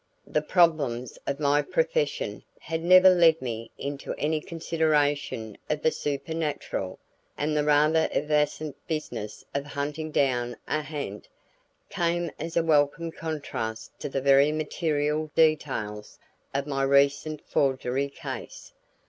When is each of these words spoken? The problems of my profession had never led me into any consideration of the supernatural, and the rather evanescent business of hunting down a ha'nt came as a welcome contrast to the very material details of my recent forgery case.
The 0.25 0.41
problems 0.41 1.19
of 1.27 1.39
my 1.39 1.61
profession 1.61 2.41
had 2.59 2.83
never 2.83 3.13
led 3.13 3.39
me 3.39 3.69
into 3.77 4.15
any 4.15 4.41
consideration 4.41 5.59
of 5.69 5.83
the 5.83 5.91
supernatural, 5.91 6.97
and 7.37 7.55
the 7.55 7.63
rather 7.63 8.09
evanescent 8.11 8.75
business 8.87 9.45
of 9.53 9.63
hunting 9.65 10.09
down 10.09 10.55
a 10.67 10.81
ha'nt 10.81 11.27
came 11.91 12.31
as 12.39 12.57
a 12.57 12.63
welcome 12.63 13.11
contrast 13.11 13.91
to 13.99 14.09
the 14.09 14.21
very 14.21 14.51
material 14.51 15.29
details 15.35 16.17
of 16.51 16.65
my 16.65 16.81
recent 16.81 17.39
forgery 17.47 18.09
case. 18.09 18.73